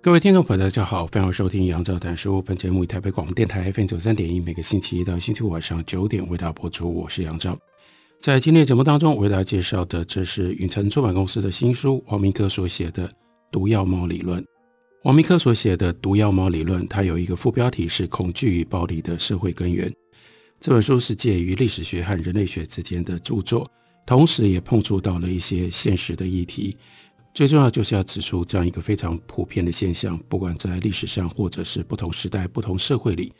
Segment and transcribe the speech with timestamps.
[0.00, 2.40] 各位听众朋友，大家好，欢迎收听杨照谈书。
[2.40, 6.88] 本节目以台北广播电台 FM 九三点一，每个星期一到星期五晚上九点为大家播出。
[6.94, 7.58] 我是杨照。
[8.20, 13.08] 在今天的节目当中，为大家介绍的这是允晨出版公司的新书，王明科所写的
[13.50, 14.40] 《毒药猫理论》。
[15.02, 19.92] 王明科所写的《毒药猫理论》，它有一个副标题是“恐惧与暴力的社会根源”。
[20.60, 23.68] 这本书是介于历史学和人类学之间的著作，
[24.06, 26.76] 同时也碰触到了一些现实的议题。
[27.38, 33.32] 最重要就是要指出这样一个非常普遍的现象，不管在历史上或者是不同时代、不同社会里，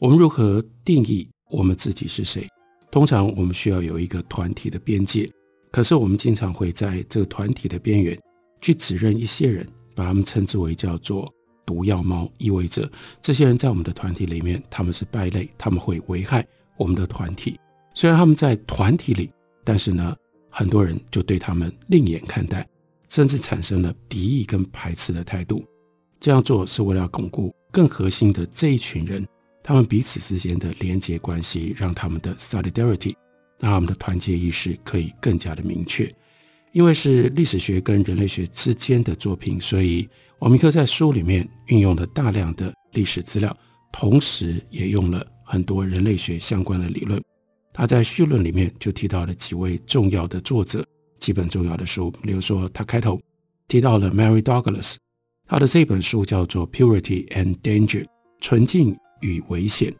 [0.00, 2.48] 我们如何定义我们自己是谁？
[2.90, 5.30] 通常我们需要有一个团体的边界，
[5.70, 8.18] 可是我们经常会在这个团体的边缘
[8.60, 11.32] 去指认一些人，把他们称之为叫做
[11.64, 12.90] “毒药猫”，意味着
[13.22, 16.44] 这些人在我们的团体里面他们是败类，他们会危害
[16.76, 17.56] 我们的团体。
[17.94, 19.30] 虽然他们在团体里，
[19.62, 20.16] 但是呢，
[20.50, 22.68] 很多人就对他们另眼看待。
[23.08, 25.64] 甚至产生了敌意跟排斥的态度，
[26.18, 29.26] 这样做是为了巩固更核心的这一群人，
[29.62, 33.14] 他们彼此之间的连结关系，让他们的 solidarity，
[33.58, 36.12] 让他们的团结意识可以更加的明确。
[36.72, 40.06] 因为是历史学跟人类学之间的作品，所以
[40.40, 43.56] 王明克在书里面运用了大量的历史资料，
[43.90, 47.22] 同时也用了很多人类学相关的理论。
[47.72, 50.84] 他在序论里面就提到了几位重要的作者。
[51.18, 53.20] 几本重要的书，比如说他开头
[53.68, 54.96] 提到了 Mary Douglas，
[55.46, 58.04] 他的这本书叫做《Purity and Danger》，
[58.40, 59.94] 纯净与危险。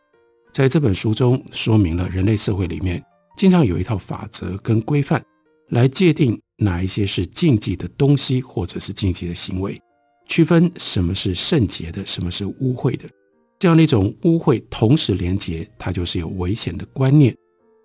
[0.52, 3.04] 在这本书中，说明了人类社会里面
[3.36, 5.22] 经常有一套法则跟规范
[5.68, 9.78] 来界定哪一些是禁忌的东西，或者是禁忌的行为，
[10.26, 13.04] 区分什么是圣洁的，什么是污秽的。
[13.58, 17.36] 这样的一种污秽同时连结，它就是有危险的观念，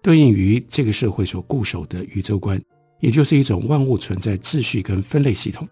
[0.02, 2.62] 对应于这个社会所固守的宇宙观。
[3.02, 5.68] 也就是一种万物存在秩序跟分类系统。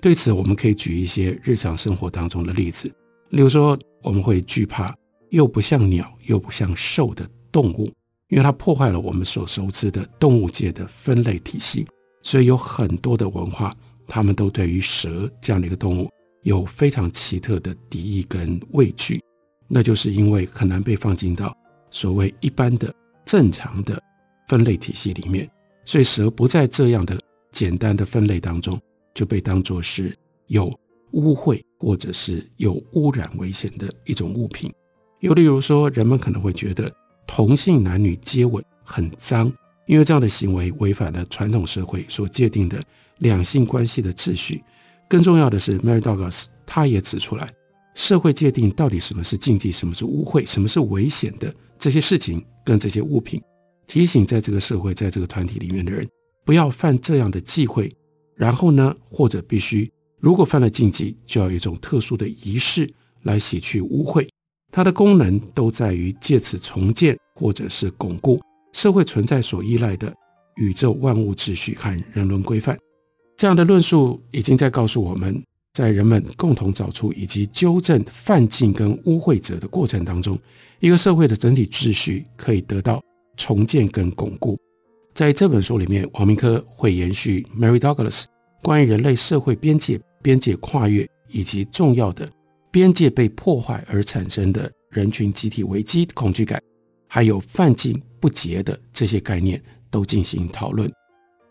[0.00, 2.88] 对此，我们可以举一些日常生活当中的例子，
[3.30, 4.94] 例如说，我们会惧怕
[5.30, 7.86] 又不像鸟又不像兽的动物，
[8.28, 11.86] 因为它破坏了我们所熟知的动物界的分类体系。
[12.22, 13.74] 所以有很多的文化，
[14.06, 16.10] 他们都对于蛇这样的一个动物
[16.42, 19.20] 有非常奇特的敌意跟畏惧，
[19.68, 21.56] 那就是因为很难被放进到
[21.90, 22.94] 所谓一般的
[23.24, 24.02] 正常的
[24.48, 25.50] 分类体系里面。
[25.84, 27.18] 所以蛇不在这样的
[27.52, 28.80] 简单的分类当中，
[29.14, 30.14] 就被当作是
[30.46, 30.66] 有
[31.12, 34.72] 污秽或者是有污染危险的一种物品。
[35.20, 36.92] 又例如说，人们可能会觉得
[37.26, 39.52] 同性男女接吻很脏，
[39.86, 42.82] 因为这样的行为违反了传统社会所界定的
[43.18, 44.62] 两性关系的秩序。
[45.08, 47.50] 更重要的是，Mary Douglas 他也指出来，
[47.94, 53.40] 社会界定到底什么是禁忌、什么是污秽、什么是危险的这些事情跟这些物品。
[53.86, 56.08] 提醒在这个社会，在这个团体里面的人，
[56.44, 57.94] 不要犯这样的忌讳。
[58.34, 62.92] 然后呢，或者必须，如果犯了禁忌，就要有一种特殊的仪式
[63.22, 64.28] 来洗去污秽。
[64.72, 68.40] 它的功能都在于借此重建或者是巩固
[68.72, 70.12] 社会存在所依赖的
[70.56, 72.76] 宇宙万物秩序和人伦规范。
[73.36, 75.40] 这样的论述已经在告诉我们，
[75.74, 80.36] 在人们共同找出以及纠正犯禁跟污秽者的过程当中，
[80.80, 83.00] 一个社会的整体秩序可以得到。
[83.36, 84.58] 重建跟巩固，
[85.14, 88.24] 在这本书里面，王明科会延续 Mary Douglas
[88.62, 92.28] 关于人类社会边界、边界跨越以及重要的
[92.70, 96.62] 边界被破坏而产生的人群集体危机恐惧感，
[97.06, 100.90] 还有犯禁不洁的这些概念都进行讨论。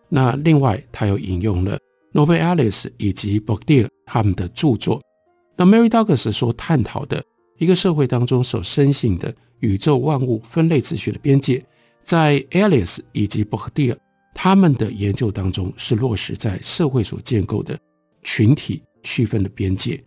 [0.09, 1.79] 那另外，他又引用了
[2.13, 5.01] Norvell Ellis 以及 Bourdieu 他们的著作。
[5.55, 7.23] 那 Mary Douglas 所探讨的
[7.57, 11.63] 一个社会当中所深信的宇宙万物分类秩序的边界。
[12.03, 13.97] 在 Ellis 以及 Bourdieu
[14.35, 17.79] 他们的研究当中，是落实在社会所建构的
[18.23, 20.03] 群体区分的边界，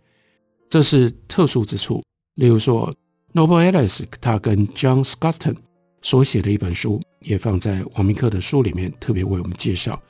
[0.69, 2.03] 这是特殊之处。
[2.35, 2.93] 例如说
[3.33, 5.55] ，Norvell Ellis 他跟 John Scotton
[6.01, 10.01] 所写的一本书，也放在王明克的书里面，特别为我们介绍。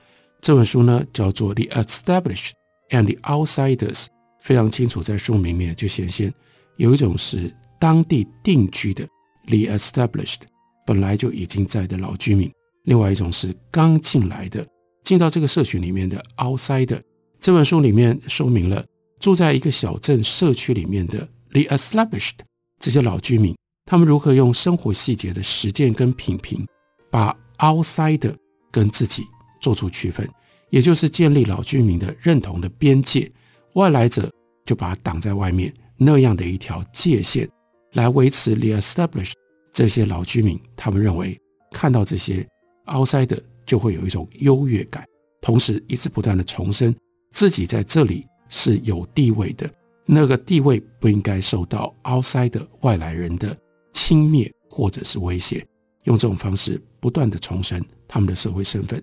[0.41, 2.51] 这本书呢，叫做《The Established
[2.89, 4.05] and the Outsiders》，
[4.41, 6.33] 非常清楚，在书名里面就显现
[6.75, 9.07] 有一种是当地定居的
[9.47, 10.41] The Established。
[10.87, 12.49] 本来就已经在的老居民，
[12.85, 14.65] 另外一种是刚进来的
[15.03, 17.01] 进到这个社群里面的 outsider。
[17.41, 18.83] 这本书里面说明了
[19.19, 22.37] 住在一个小镇社区里面的 the established
[22.79, 23.53] 这些老居民，
[23.85, 26.65] 他们如何用生活细节的实践跟品评，
[27.11, 28.33] 把 outsider
[28.71, 29.23] 跟自己
[29.61, 30.25] 做出区分，
[30.69, 33.29] 也就是建立老居民的认同的边界，
[33.73, 34.31] 外来者
[34.65, 37.45] 就把它挡在外面，那样的一条界限
[37.91, 39.33] 来维持 the established
[39.77, 41.39] 这些老居民，他们认为
[41.71, 42.43] 看到这些
[42.87, 45.05] outsider 就会有一种优越感，
[45.39, 46.95] 同时一直不断的重申。
[47.29, 49.69] 自己在这里是有地位的，
[50.03, 53.55] 那个地位不应该受到 outside 的外来人的
[53.93, 55.63] 轻蔑或者是威胁，
[56.05, 58.99] 用这种方式不断地重申他们的社会身份。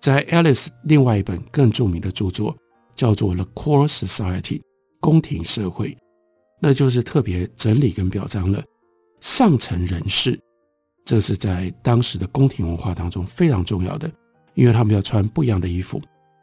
[0.00, 2.56] 在 Alice 另外一本更著名的著作
[2.96, 4.58] 叫做《The Court Society》
[4.98, 5.96] 宫廷社会，
[6.60, 8.60] 那就是特别整理跟表彰了
[9.20, 10.38] 上层人士，
[11.04, 14.10] 这是在当时的宫廷文化当中非常重要的，
[14.54, 16.00] 因为他们要穿不一样的衣服。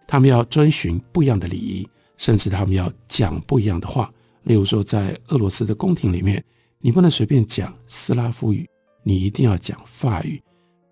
[0.07, 4.09] 他们要遵循不一样的礼仪，甚至他们要讲不一样的话。
[4.43, 6.41] 例如说，在俄罗斯的宫廷里面，
[6.79, 8.65] 你不能随便讲斯拉夫语，
[9.03, 10.41] 你一定要讲法语。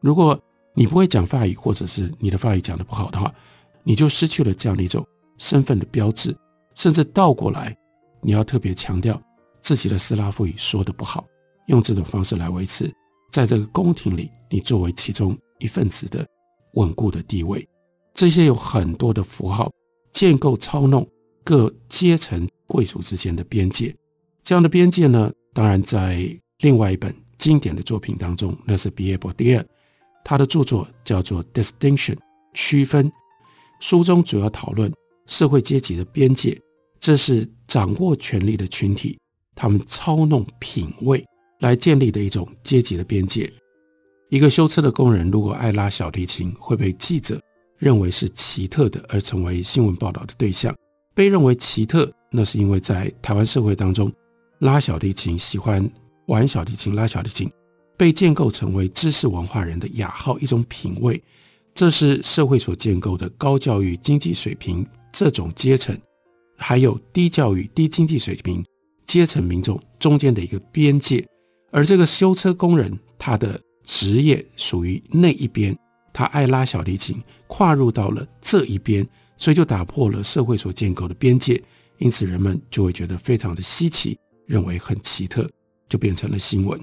[0.02, 0.38] 如果
[0.74, 3.34] 你不会讲法语，或者是你的法语讲的不好的话，
[3.84, 6.36] 你就失去了这样的一种身份的标志。
[6.74, 7.74] 甚至倒过来，
[8.22, 9.22] 你要特别强调
[9.62, 11.26] 自己的斯拉夫语说的不好，
[11.67, 12.91] 用这种方式来维持
[13.31, 16.25] 在这个宫廷里你作为其中一份子的
[16.73, 17.67] 稳固的地位。
[18.13, 19.71] 这些有很多的符号，
[20.12, 21.06] 建构操弄
[21.44, 23.94] 各阶层贵族之间的边界。
[24.44, 26.25] 这样的边界呢，当然在
[26.59, 29.65] 另外一本经典的作品当中，那是比耶博迪尔，
[30.23, 32.15] 他的著作叫做《Distinction》，
[32.53, 33.12] 区分。
[33.81, 34.89] 书中主要讨论
[35.25, 36.57] 社会阶级的边界，
[37.00, 39.19] 这是掌握权力的群体，
[39.53, 41.25] 他们操弄品味
[41.65, 43.51] 来建立的一种阶级的边界。
[44.29, 47.41] 一个修车的工人如果爱拉小提琴，会被记者
[47.79, 50.75] 认为是奇特的，而成为新闻报道的对象。
[51.15, 54.13] 被认为奇特，那是因为在台湾社会当中，
[54.59, 55.89] 拉小提琴、喜欢
[56.27, 57.51] 玩小提琴、拉小提琴，
[57.97, 61.19] 被建构成为知识文化人的雅号，一种品味。
[61.73, 66.00] 这是社会所建构的高教育、经济水平这种阶层，
[66.57, 68.63] 还有低教育、低经济水平
[69.07, 71.25] 阶层民众中间的一个边界。
[71.75, 75.77] 而这个修车工人，他的职业属于那一边。
[76.13, 79.06] 他爱拉小提琴，跨入到了这一边，
[79.36, 81.62] 所以就打破了社会所建构的边界，
[81.98, 85.45] 因此人们就会觉得非常的稀奇，认为很奇特，
[85.89, 86.80] 就变成了新闻。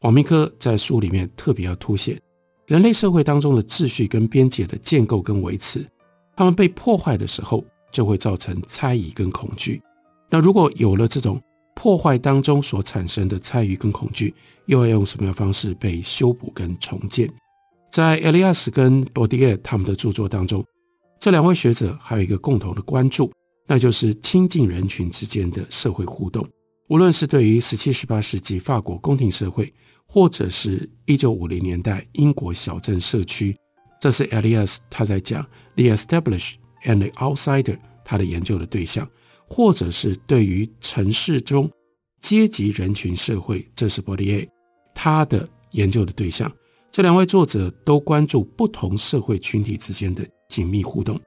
[0.00, 2.18] 王明珂在书里面特别要凸显
[2.66, 5.86] 人类社会当中的秩序跟边界的建构跟维持，
[6.34, 7.62] 他们被破坏的时候，
[7.92, 9.82] 就会造成猜疑跟恐惧。
[10.30, 11.38] 那如果有了这种
[11.74, 14.34] 破坏当中所产生的猜疑跟恐惧，
[14.66, 17.28] 又要用什么样方式被修补跟重建？
[17.90, 20.64] 在 Elias 跟 Bourdieu 他们的著作当中，
[21.20, 23.30] 这两位学者还有一个共同的关注，
[23.66, 26.46] 那就是亲近人群之间的社会互动。
[26.88, 29.72] 无论是对于十七、十八世纪法国宫廷社会，
[30.06, 33.56] 或者是一九五零年代英国小镇社区，
[34.00, 35.42] 这是 Elias 他在讲
[35.76, 36.54] The Established
[36.84, 39.08] and the Outsider 他的研究的对象，
[39.54, 41.70] 或者是对于城市中
[42.20, 44.48] 阶级人群社会，这是 Bourdieu
[44.92, 46.52] 他的研究的对象。
[46.90, 51.20] 这两位作者都关注不同社会群体之间的紧密互动。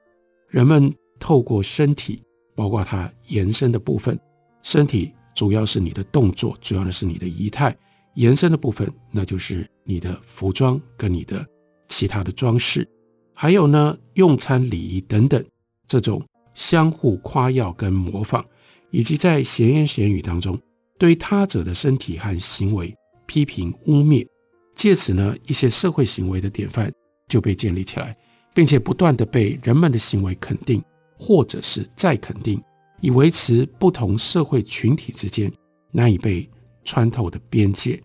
[0.50, 2.22] 人们透过身体，
[2.54, 4.20] 包括它延伸的部分，
[4.62, 7.72] 身体主要是你的动作，主要的是你的仪态；
[8.14, 11.46] 延伸的部分，那就是你的服装跟你的
[11.88, 12.86] 其他的装饰，
[13.32, 15.42] 还有呢，用餐礼仪等等，
[15.86, 16.22] 这种
[16.58, 18.44] 相互夸耀跟模仿，
[18.90, 20.60] 以及在闲言闲语当中
[20.98, 22.92] 对他者的身体和行为
[23.26, 24.26] 批评污蔑。
[24.74, 26.92] 借此呢，一些社会行为的典范
[27.28, 28.16] 就被建立起来，
[28.52, 30.82] 并且不断地被人们的行为肯定，
[31.16, 32.60] 或者是再肯定，
[33.00, 35.52] 以维持不同社会群体之间
[35.92, 36.48] 难以被
[36.84, 38.02] 穿透的边界。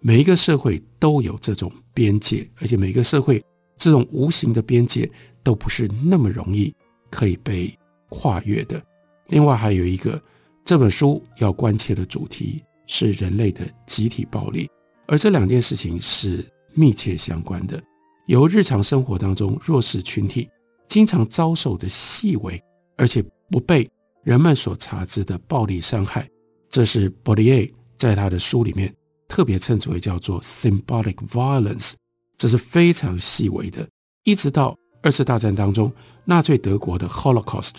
[0.00, 3.42] 每一个社会都有这种边界，而且每个社会
[3.78, 5.10] 这种无形的边界
[5.42, 6.74] 都不是那么容易
[7.10, 7.74] 可以被
[8.14, 8.80] 跨越的。
[9.26, 10.22] 另外，还有一个
[10.64, 14.70] 这本书要关切的主题是人类的集体暴力。
[15.06, 17.82] 而这两件事情是密切相关的，
[18.26, 20.48] 由日常生活当中弱势群体
[20.88, 22.62] 经常遭受的细微
[22.96, 23.88] 而且不被
[24.22, 26.28] 人们所察知的暴力伤害，
[26.70, 28.94] 这是 Bourdieu 在他的书里面
[29.28, 31.92] 特别称之为叫做 symbolic violence，
[32.38, 33.86] 这是非常细微的，
[34.22, 35.92] 一直到二次大战当中
[36.24, 37.72] 纳粹德国的 Holocaust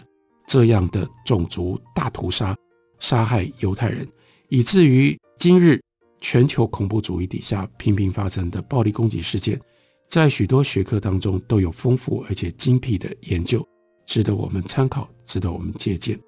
[0.47, 2.55] 这样的种族大屠杀，
[2.99, 4.07] 杀害犹太人，
[4.49, 5.79] 以至于今日。
[6.21, 9.61] 全球恐怖主义底下频频发生的暴力攻击事件，
[10.07, 13.63] 在许多学科当中都有丰富而且精辟的研究，
[14.07, 16.19] 值得我们参考，值得我们借鉴。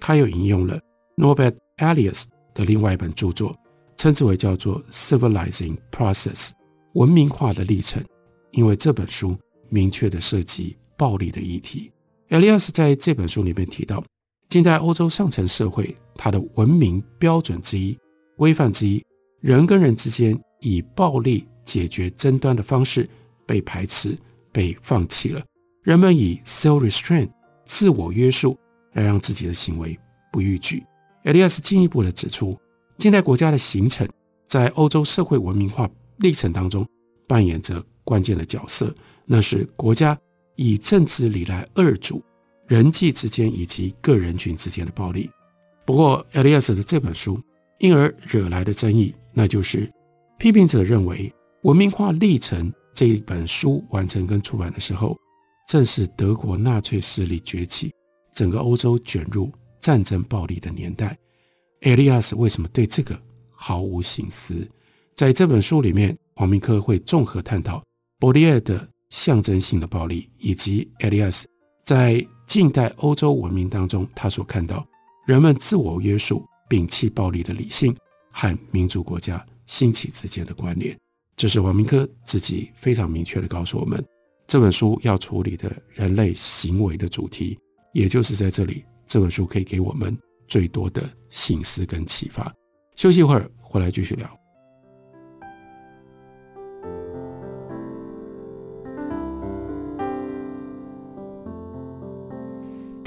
[0.00, 0.80] 他又引用了
[1.16, 3.54] Norbert Elias 的另外一本著作，
[3.96, 6.48] 称之为叫做《Civilizing Process》
[6.94, 8.02] 文明化的历程，
[8.50, 9.36] 因为这本书
[9.68, 11.92] 明确地涉及暴力的议题。
[12.28, 14.02] Elias 在这本书里面提到，
[14.48, 17.96] 近代欧洲上层社会它的文明标准之一、
[18.36, 19.04] 规范之一，
[19.40, 23.08] 人跟人之间以暴力解决争端的方式
[23.46, 24.18] 被排斥、
[24.50, 25.40] 被放弃了。
[25.84, 27.30] 人们以 self-restraint
[27.64, 28.58] 自我约束
[28.94, 29.96] 来让自己的行为
[30.32, 30.84] 不逾矩。
[31.22, 32.58] Elias 进一步的指出，
[32.98, 34.08] 近代国家的形成
[34.48, 36.84] 在欧洲社会文明化历程当中
[37.28, 38.92] 扮演着关键的角色，
[39.24, 40.18] 那是国家
[40.56, 42.22] 以政治礼来遏阻
[42.66, 45.30] 人际之间以及个人群之间的暴力。
[45.84, 47.40] 不过，Elias 的这本书
[47.78, 49.90] 因而惹来的争议，那就是
[50.38, 51.32] 批评者认为，
[51.62, 55.16] 文明化历程这一本书完成跟出版的时候，
[55.68, 57.92] 正是德国纳粹势力崛起，
[58.32, 61.16] 整个欧洲卷入战争暴力的年代。
[61.82, 63.16] Elias 为什么对这个
[63.50, 64.66] 毫无省思？
[65.14, 67.82] 在这本书里面，黄明科会综合探讨
[68.18, 71.44] 博利埃的象征性的暴力，以及 Elias
[71.84, 74.86] 在近代欧洲文明当中他所看到
[75.26, 77.96] 人们自我约束、摒弃暴力的理性
[78.30, 80.96] 和民族国家兴起之间的关联。
[81.36, 84.02] 这是王明科自己非常明确地告诉我们。
[84.46, 87.58] 这本书要处理的人类行为的主题，
[87.92, 92.54] 也就是在这里，这本书可以给我们最多的省思跟启发。
[92.94, 94.45] 休息一会儿，回来继续聊。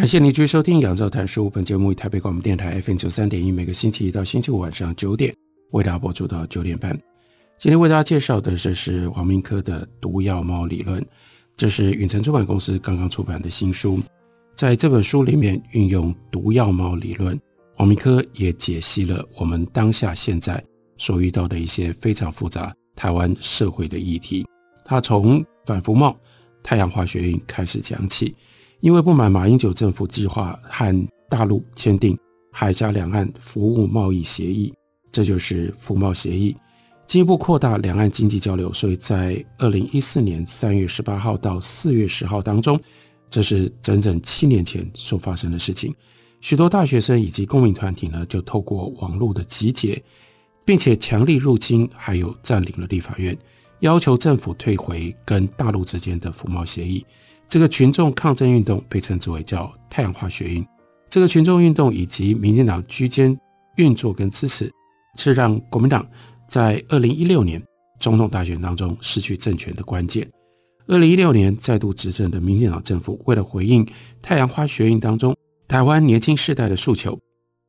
[0.00, 1.46] 感谢您继续收听《杨照谈书》。
[1.50, 5.36] 本节目以台北广播电台 FM 九三点一，每个星期一到星期五晚上九点
[5.72, 6.98] 为大家播出到九点半。
[7.58, 11.02] 今天为大家介绍的这是黄明科的《毒药猫理论》，
[11.54, 14.00] 这是远程出版公司刚刚出版的新书。
[14.54, 17.38] 在这本书里面运用毒药猫理论，
[17.76, 20.64] 黄明科也解析了我们当下现在
[20.96, 24.46] 所遇到的一些非常复杂台湾社会的议题。
[24.82, 26.18] 他从反服贸、
[26.62, 28.34] 太阳花学运开始讲起。
[28.80, 32.18] 因为不满马英九政府计划和大陆签订
[32.50, 34.72] 海峡两岸服务贸易协议，
[35.12, 36.56] 这就是服贸协议，
[37.06, 38.72] 进一步扩大两岸经济交流。
[38.72, 42.80] 所以在二零一四年三月十八号到四月十号当中，
[43.28, 45.94] 这是整整七年前所发生的事情。
[46.40, 50.02] 许多大学生以及公民团体呢，就透过网络的集结，
[50.64, 53.36] 并且强力入侵，还有占领了立法院，
[53.80, 57.04] 要求政府退回跟大陆之间的服贸协议。
[57.50, 60.64] 这个群众抗争运动被称之为叫“太阳花学运”。
[61.10, 63.36] 这个群众运动以及民进党居间
[63.74, 64.72] 运作跟支持，
[65.16, 66.06] 是让国民党
[66.46, 67.60] 在二零一六年
[67.98, 70.30] 总统大选当中失去政权的关键。
[70.86, 73.84] 二零一六年再度执政的民进党政府，为了回应
[74.22, 77.18] 太阳花学运当中台湾年轻世代的诉求，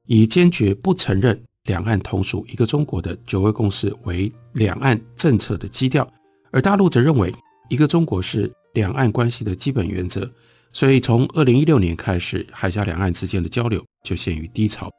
[0.05, 6.07] 以坚决不承认两岸同属一个中国的九二共识为两岸政策的基调，
[6.51, 7.33] 而大陆则认为
[7.67, 8.51] 一个中国是。
[8.73, 10.29] 两岸关系的基本原则，
[10.71, 14.89] 所以从二零一六年开始，海峡两岸之间的交流就陷于低潮。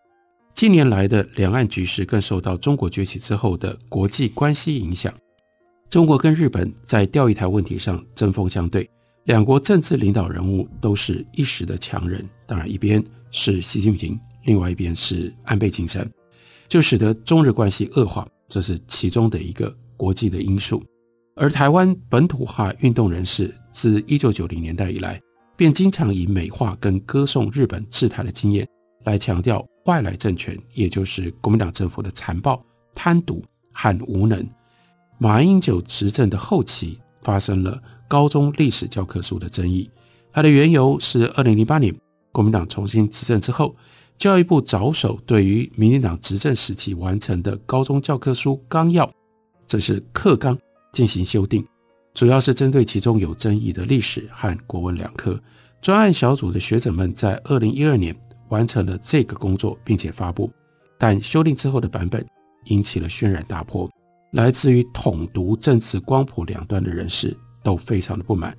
[0.54, 5.12] 近年来的两岸局势更受到中国崛起之后的国际关系影响。
[5.88, 8.88] 中国跟日本在钓鱼台问题上针锋相对，
[9.24, 16.08] 两国政治领导人物都是一时的强人，当然一边是习近平，另外一边是安倍晋三，
[16.68, 20.82] 就使得中日关系恶化，这是其中的一个国际的因素。
[21.34, 25.20] 而台湾本土化运动人士自一九九零年代以来，
[25.56, 28.68] 便经常以美化跟歌颂日本治台的经验，
[29.04, 32.62] 来强调外来政权，也就是国民党政府的残暴、
[32.94, 34.46] 贪渎和无能。
[35.18, 39.90] 马英九执政的后期，发生了高中历史教科书的争议。
[40.32, 41.94] 它的缘由是二零零八年
[42.30, 43.74] 国民党重新执政之后，
[44.18, 49.10] 教育部着手对于民进党执政时期完成的高中教科书纲要，
[49.66, 50.58] 这是课纲。
[50.92, 51.66] 进行修订，
[52.14, 55.40] 主要是针对其中有争议的历史和国文两科，
[55.80, 58.14] 专案小组的学者们在二零一二年
[58.50, 60.52] 完成了这个工作，并且发布，
[60.98, 62.24] 但修订之后的版本
[62.66, 63.90] 引起了轩然大波，
[64.32, 68.56] 来自于统独、政治光谱两端的人士都非常的不满，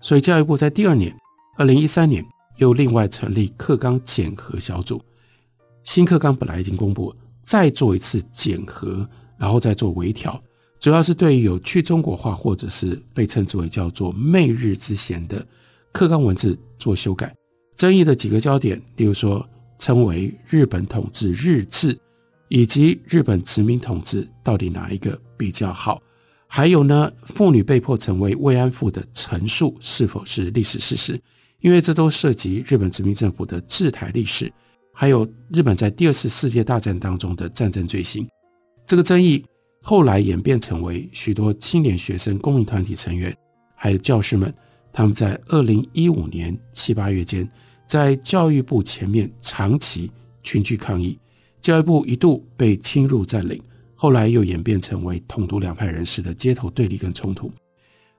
[0.00, 1.16] 所以教育部在第二年，
[1.56, 2.22] 二零一三年
[2.56, 5.02] 又另外成立课纲检核小组，
[5.84, 10.38] 新课纲本来已经公布，再做一次检核，然后再做微调。
[10.82, 15.46] 主要是对于有去中国化或者是被称之为叫做“媚日之嫌”的
[15.92, 17.32] 课纲文字做修改，
[17.76, 19.48] 争议的几个焦点，例如说
[19.78, 21.96] 称为日本统治日治，
[22.48, 26.02] 以及日本殖民统治到底哪一个比较好？
[26.48, 31.16] 还有呢，妇女被迫成为慰安妇的陈述是否是历史事实？
[31.60, 34.52] 因为这都涉及日本殖民政府的治台历史，
[34.92, 38.26] 还有日本在第二次世界大战当中的战争罪行，
[38.84, 39.44] 这个争议。
[39.84, 43.36] 后来演变成为许多青年学生、公民团体成员，
[43.74, 44.54] 还有教师们，
[44.92, 47.46] 他们在二零一五年七八月间，
[47.86, 50.10] 在教育部前面长期
[50.44, 51.18] 群聚抗议，
[51.60, 53.60] 教育部一度被侵入占领，
[53.96, 57.50] 后来又演变成为统独两派人士的街头对立跟冲突。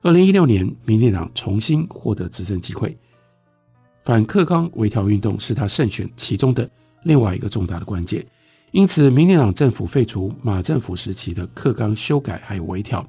[0.02, 2.94] 二零一六年，民进党重新获得执政机会，
[4.04, 6.70] 反克纲微调运动是他胜选其中的
[7.04, 8.22] 另外一个重大的关键。
[8.74, 13.06] 因此，民进党政府废除马政府时期的课纲修改还有微调，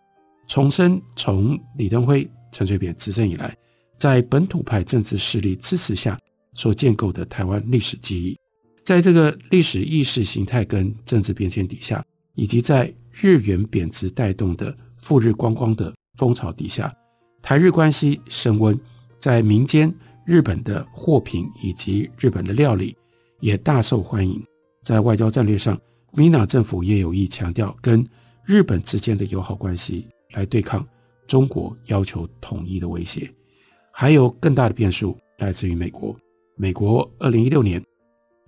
[0.47, 3.57] 重申从李登辉、陈水扁执政以来，
[3.97, 6.15] 在本土派政治势力支持下
[6.53, 8.37] 所建构的台湾历史记忆，
[8.83, 12.05] 在这个历史意识形态跟政治变迁底下，
[12.35, 16.93] 以及在日元贬值带动的赴日观光的风潮底下，
[17.41, 18.79] 台日关系升温，
[19.17, 19.91] 在民间
[20.27, 22.95] 日本的货品以及日本的料理
[23.39, 24.39] 也大受欢迎。
[24.85, 25.75] 在外交战略上，
[26.11, 28.07] 民进党政府也有意强调跟
[28.43, 30.87] 日本之间的友好关系，来对抗
[31.25, 33.27] 中国要求统一的威胁。
[33.91, 36.15] 还有更大的变数来自于美国。
[36.55, 37.83] 美国二零一六年，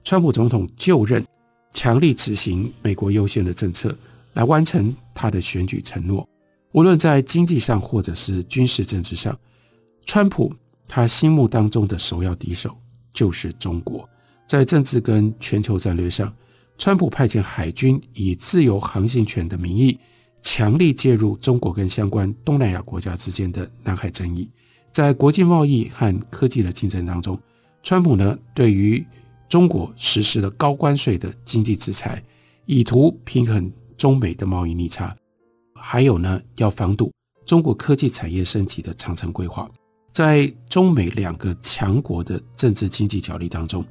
[0.04, 1.26] 川普总统就任，
[1.74, 3.98] 强力执行美国优先的政策，
[4.34, 6.28] 来完成他的选举承诺。
[6.74, 9.36] 无论在经济上或者是军事政治上，
[10.06, 10.54] 川普
[10.88, 12.78] 他心目当中的首要敌手
[13.12, 14.08] 就是中国。
[14.48, 16.34] 在政治跟全球战略上，
[16.78, 20.00] 川普派遣海军以自由航行权的名义，
[20.42, 24.50] 强力介入中国跟相关东南亚国家之间的南海争议。
[24.94, 27.38] 在国际贸易和科技的竞争当中，
[27.84, 29.06] 川普呢对于
[29.50, 32.24] 中国实施了高关税的经济制裁，
[32.66, 35.16] 以图平衡中美的贸易逆差。
[35.76, 37.12] 还有呢，要防堵
[37.46, 39.70] 中国科技产业升级的长城规划。
[40.12, 43.86] 在中美两个强国的政治经济角力当中，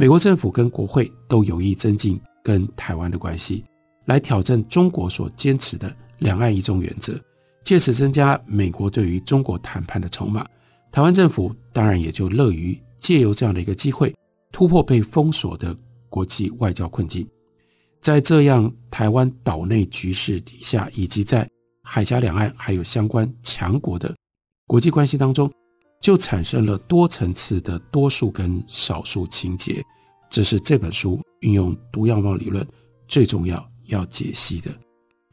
[0.00, 3.64] 美国政府跟国会都有意增进跟台湾的关系，
[4.04, 7.20] 来挑战中国所坚持的两岸一中原则，
[7.64, 10.46] 借此增加美国对于中国谈判的筹码。
[10.92, 14.14] 台湾政府当然也就乐于借由这样的一个机会，
[14.52, 15.76] 突破被封锁的
[16.08, 17.26] 国际外交困境。
[18.00, 21.50] 在这样台湾岛内局势底下，以及在
[21.82, 24.14] 海峡两岸还有相关强国的
[24.64, 25.52] 国际关系当中。
[26.00, 29.84] 就产生了多层次的多数跟少数情节，
[30.30, 32.66] 这是这本书运用毒药帽理论
[33.08, 34.70] 最重要要解析的。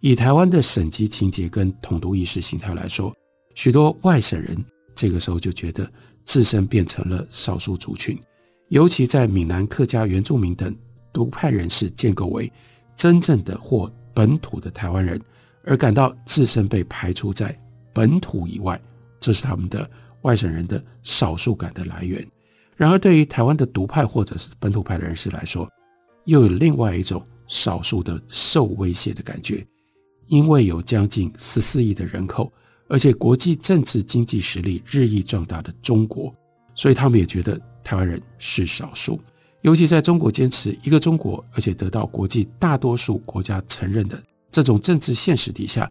[0.02, 3.14] 以台湾的省级情节跟统独意识形态来说，
[3.54, 4.58] 许多外省人
[4.96, 5.90] 这个时候就觉得
[6.26, 8.20] 自身变成了少数族群，
[8.70, 10.76] 尤其在闽南客家原住民等
[11.14, 12.52] 独派人士建构为
[12.96, 15.22] 真正的或本土的台湾人，
[15.64, 17.58] 而感到自身被排除在
[17.94, 18.80] 本土以外，
[19.20, 19.90] 这是他们的。
[20.26, 22.28] 外省人的少数感的来源，
[22.76, 25.70] 然而对于台湾的独派或者是本土派的人士来说，
[26.24, 29.64] 又有另外一种少数的受威胁的感觉，
[30.26, 32.52] 因为有将近十四亿的人口，
[32.88, 36.34] 而且国际政治经济实力日益壮大的中国，
[36.74, 39.20] 所以他们也觉得台湾人是少数，
[39.62, 44.20] 尤其在中国坚持一个中国，而且得到国际大多数国家承认的
[44.52, 45.90] 这种政治现实底下，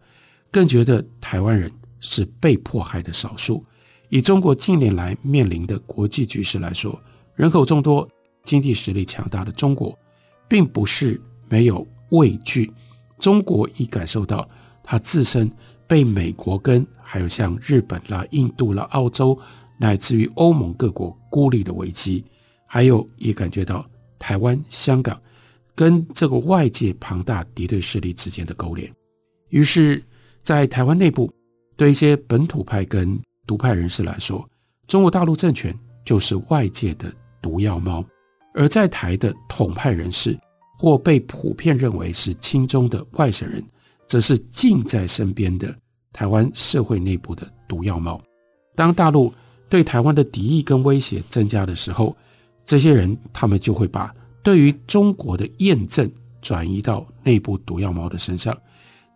[0.51, 1.71] 更觉得台湾人
[2.01, 3.63] 是被迫害的少数。
[4.09, 6.99] 以中国近年来面临的国际局势来说，
[7.35, 8.07] 人口众多、
[8.43, 9.97] 经济实力强大的中国，
[10.47, 12.71] 并不是没有畏惧。
[13.17, 14.47] 中国已感受到
[14.83, 15.49] 它自身
[15.87, 19.37] 被美国跟还有像日本啦、印度啦、澳洲，
[19.79, 22.23] 乃至于欧盟各国孤立的危机，
[22.67, 23.85] 还有也感觉到
[24.19, 25.19] 台湾、香港
[25.73, 28.91] 跟这个外界庞大敌对势力之间的勾连。
[29.49, 30.03] 于是，
[30.41, 31.31] 在台湾内部，
[31.75, 34.47] 对一些本土派跟独派人士来说，
[34.87, 38.03] 中国大陆政权就是外界的毒药猫；
[38.53, 40.37] 而在台的统派人士
[40.77, 43.63] 或被普遍认为是亲中的外省人，
[44.07, 45.73] 则是近在身边的
[46.11, 48.21] 台湾社会内部的毒药猫。
[48.75, 49.33] 当大陆
[49.69, 52.15] 对台湾的敌意跟威胁增加的时候，
[52.63, 56.09] 这些人他们就会把对于中国的验证
[56.41, 58.55] 转移到内部毒药猫的身上，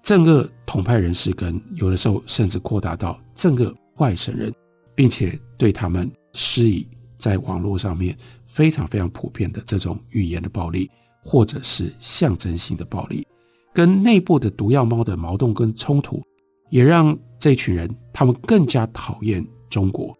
[0.02, 4.54] 政恶统派人士跟有的时候甚至扩大到政恶外省人，
[4.96, 6.86] 并且对他们施以
[7.18, 10.90] 在网络上面非常非常普遍的这种语言的暴力，
[11.24, 13.26] 或者是象征性的暴力，
[13.74, 16.22] 跟内部的毒药猫的矛盾跟冲突，
[16.70, 20.18] 也让这群人他们更加讨厌中国。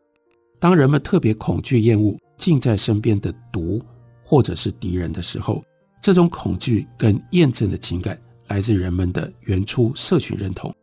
[0.60, 3.82] 当人们特别恐惧、厌恶近在身边的毒
[4.24, 5.64] 或者是敌人的时候，
[6.02, 10.74] 这种恐惧跟验证的情感来自人们的原初社群认同，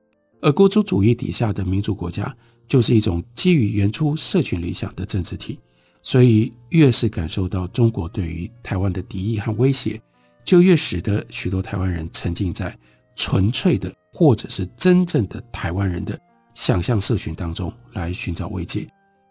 [0.41, 2.35] 而国族主义底下的民主国家
[2.69, 5.59] 就是一种基于原初社群理想的政治体，
[6.03, 10.01] 所以越是感受到中国对于台湾的敌意和威胁，
[10.45, 12.77] 就越使得许多台湾人沉浸在
[13.15, 16.19] 纯粹的或者是真正的台湾人的
[16.55, 18.87] 想象社群当中来寻找慰藉。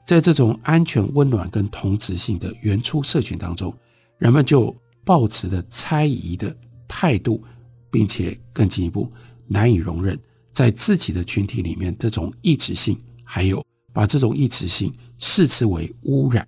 [0.05, 3.75] 在这种安全、温暖跟同质性的原初社群当中，
[4.17, 6.55] 人们就抱持着猜疑的
[6.87, 7.43] 态度，
[7.89, 9.11] 并且更进一步
[9.47, 10.19] 难以容忍
[10.51, 13.61] 在自己的群体里面这种异质性，还有
[13.91, 16.47] 把这种异质性视之为污染，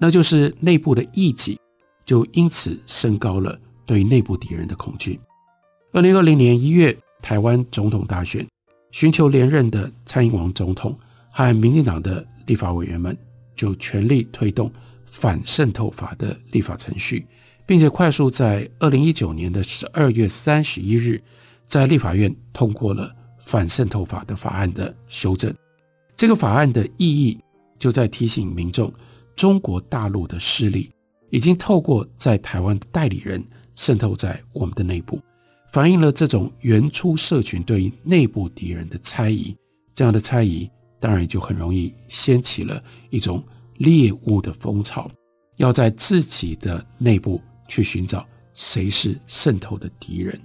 [0.00, 1.56] 那就是内部的异己，
[2.04, 5.20] 就因此升高了对内部敌人的恐惧。
[5.92, 8.46] 二零二零年一月，台湾总统大选，
[8.90, 10.98] 寻求连任的蔡英文总统
[11.30, 13.16] 和民进党的立法委员们
[13.54, 14.70] 就全力推动
[15.04, 17.26] 反渗透法的立法程序，
[17.64, 21.22] 并且快速在二零一九年的十二月三十一日，
[21.66, 25.54] 在立法院通过了反渗透法的法案的修正。
[26.16, 27.38] 这个法案的意义
[27.78, 28.92] 就在提醒民众，
[29.36, 30.90] 中国大陆的势力
[31.30, 35.20] 已经透过在台湾的代理人渗透在我们的内部，
[35.70, 39.54] 反映了这种原初社群对于内部敌人的猜疑。
[39.94, 40.68] 这样的猜疑。
[40.98, 43.44] 当然就很容易掀起了一种
[43.76, 45.08] 猎巫的风潮，
[45.56, 50.40] 要在自己的内部去寻找谁是渗透的敌人。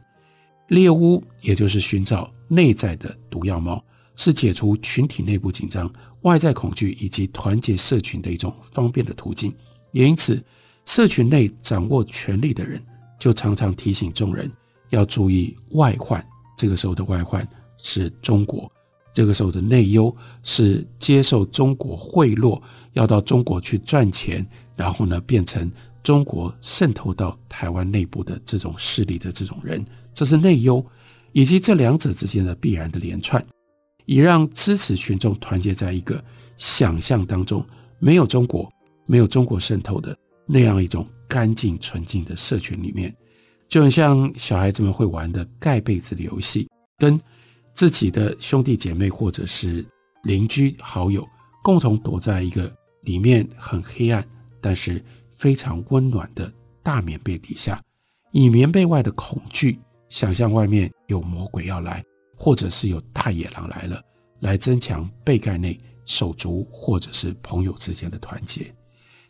[0.67, 3.81] 猎巫也就是寻找内在的毒药猫，
[4.15, 9.53] 是解除群体内部紧张、外在恐惧以及团结社群的一种方便的途径。
[9.91, 10.43] 也因此，
[10.85, 12.81] 社群内掌握权力的人
[13.19, 14.51] 就常常提醒众人
[14.89, 16.25] 要注意外患。
[16.57, 17.47] 这个时候的外患
[17.77, 18.71] 是中国。
[19.13, 22.61] 这个时候的内忧是接受中国贿赂，
[22.93, 25.69] 要到中国去赚钱，然后呢变成
[26.01, 30.85] 中国渗透到台湾内部的这种势力的这种人，这是内忧，
[31.33, 33.45] 以及这两者之间的必然的连串，
[34.05, 36.23] 以让支持群众团结在一个
[36.57, 37.65] 想象当中，
[37.99, 38.71] 没有中国，
[39.05, 43.15] 没有中国渗透的那样一种干净纯净的社群里面，
[43.67, 47.19] 就很像小孩子们会玩的盖被子的游戏，跟。
[47.73, 49.83] 自己的兄弟姐妹或者是
[50.23, 51.25] 邻居好友，
[51.63, 52.69] 共同躲在一个
[53.03, 54.27] 里面很黑暗，
[54.59, 56.51] 但是非常温暖的
[56.83, 57.81] 大棉被底下，
[58.33, 62.03] 以棉被外的恐惧想象外面有魔鬼要来，
[62.43, 64.01] 或者是有大野狼来了，
[64.39, 68.73] 来增强被盖内手足或者是朋友之间的团结。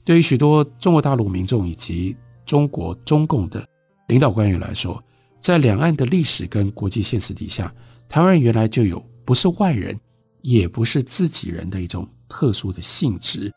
[0.06, 3.68] 对于许多中国大陆民众以及中国中共的
[4.08, 5.04] 领导官员来说，
[5.42, 7.74] 在两岸的历史跟国际现实底下。
[8.08, 10.00] 台湾人原来就有不是外人，
[10.42, 13.52] 也不是自己人的一种特殊的性质，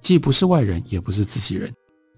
[0.00, 1.70] 既不是外人，也不是自己人，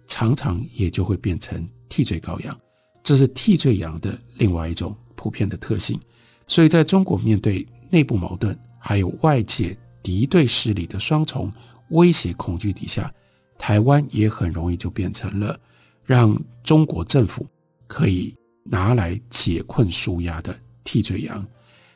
[0.06, 2.56] 常常也就会变成替罪羔羊。
[3.02, 6.00] 这是替罪羊的另外一种普遍的特性。
[6.48, 11.52] 所以，在中国面对内部矛盾，还有外界敌对势力的双重
[11.90, 13.12] 威胁恐惧底下，
[13.58, 15.56] 台湾也很容易就变成了
[16.04, 17.46] 让中国政府
[17.86, 18.34] 可以
[18.64, 21.46] 拿来解困舒压的替罪羊。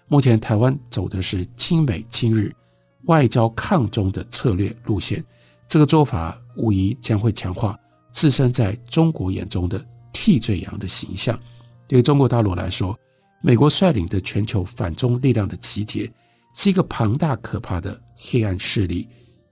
[0.07, 2.55] 目前台湾走的是亲美亲日、
[3.05, 5.25] 外交抗中的策略路线，
[5.67, 7.75] 这个做法无疑将会强化
[8.13, 11.39] 自身在中国眼中的替罪羊的形象。
[11.89, 12.95] 对于中国大陆来说，
[13.43, 16.11] 美国率领的全球反中力量的集结
[16.55, 19.09] 是一个庞大可怕的黑暗势力，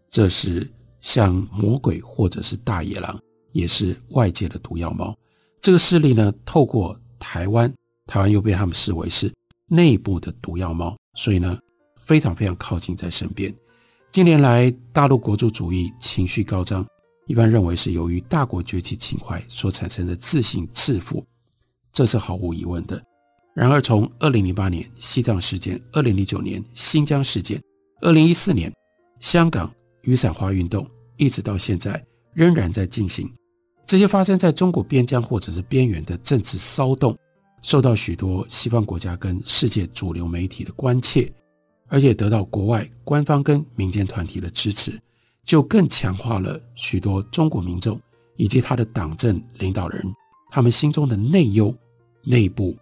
[0.08, 0.66] 这是
[1.00, 3.20] 像魔鬼或者是大野狼，
[3.52, 5.14] 也是外界的毒药猫。
[5.60, 7.70] 这个势力呢，透过台湾，
[8.06, 9.30] 台湾又被他们视为是。
[9.72, 11.56] 内部的毒药猫，所以呢，
[11.96, 13.54] 非常非常靠近在身边。
[14.10, 16.84] 近年来，大陆国族主义情绪高涨，
[17.28, 21.24] 一般认为是由于大国崛起情怀所产生的自信自负，
[21.92, 23.00] 这是毫无疑问的。
[23.54, 27.60] 然而，从二零零八年西藏事件、二零零九年新疆事件、
[28.00, 28.72] 二零一四年
[29.18, 33.30] 香港雨伞花运动，一直到现在仍然在进行。
[33.86, 37.16] 这些发生在中国边疆或者是边缘的政治骚动。
[37.62, 41.30] 受到许多西方国家跟世界主流媒体的关切，
[41.88, 44.98] 而且得到国外官方跟民间团体的支持，
[45.44, 48.00] 就更强化了许多中国民众
[48.36, 50.02] 以及他的党政领导人
[50.50, 51.74] 他们心中的内忧、
[52.24, 52.74] 内部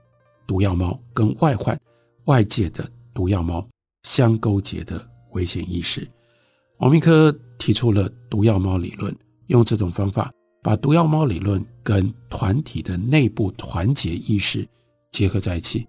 [0.49, 1.79] 毒药猫跟外患、
[2.25, 3.65] 外界的毒药猫
[4.05, 6.09] 相勾结的危险意识。
[6.79, 9.15] 王明珂提出了毒药猫理论，
[9.49, 10.33] 用这种方法
[10.63, 14.67] 把毒药猫理论跟团体的内部团结意识
[15.13, 15.87] 结合在一起，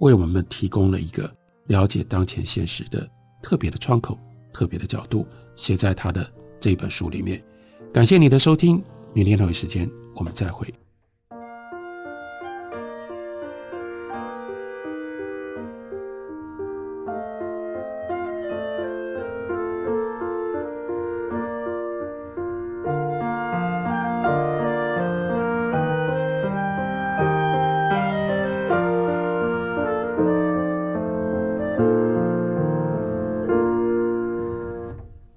[0.00, 1.34] 为我们提供了一个
[1.68, 3.08] 了解当前现实的
[3.42, 4.18] 特别的窗口、
[4.52, 7.42] 特别的角度，写在他的这本书里面。
[7.90, 10.70] 感谢你的收听，明天同一时间我们再会。